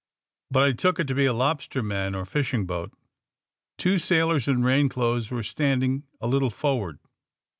[0.49, 2.91] But I took it to be lobsterman or fishing boat"
[3.77, 6.97] Two sailors, in rain clothes, were standing a little forward.